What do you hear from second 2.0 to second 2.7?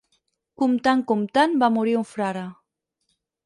un frare.